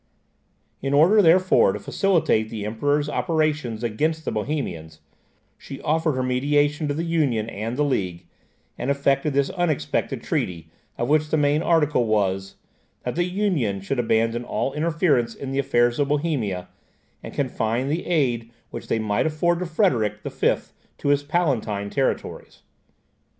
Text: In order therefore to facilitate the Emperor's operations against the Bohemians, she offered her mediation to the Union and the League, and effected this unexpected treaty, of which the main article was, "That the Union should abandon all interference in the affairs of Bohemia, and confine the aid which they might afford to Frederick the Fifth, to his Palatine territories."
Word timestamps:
In 0.81 0.95
order 0.95 1.21
therefore 1.21 1.73
to 1.73 1.79
facilitate 1.79 2.49
the 2.49 2.65
Emperor's 2.65 3.07
operations 3.07 3.83
against 3.83 4.25
the 4.25 4.31
Bohemians, 4.31 4.99
she 5.59 5.79
offered 5.81 6.13
her 6.13 6.23
mediation 6.23 6.87
to 6.87 6.95
the 6.95 7.03
Union 7.03 7.47
and 7.51 7.77
the 7.77 7.83
League, 7.83 8.25
and 8.79 8.89
effected 8.89 9.33
this 9.33 9.51
unexpected 9.51 10.23
treaty, 10.23 10.71
of 10.97 11.07
which 11.07 11.29
the 11.29 11.37
main 11.37 11.61
article 11.61 12.07
was, 12.07 12.55
"That 13.03 13.13
the 13.13 13.25
Union 13.25 13.79
should 13.79 13.99
abandon 13.99 14.43
all 14.43 14.73
interference 14.73 15.35
in 15.35 15.51
the 15.51 15.59
affairs 15.59 15.99
of 15.99 16.07
Bohemia, 16.07 16.69
and 17.21 17.31
confine 17.31 17.87
the 17.87 18.07
aid 18.07 18.49
which 18.71 18.87
they 18.87 18.97
might 18.97 19.27
afford 19.27 19.59
to 19.59 19.67
Frederick 19.67 20.23
the 20.23 20.31
Fifth, 20.31 20.73
to 20.97 21.09
his 21.09 21.21
Palatine 21.21 21.91
territories." 21.91 22.63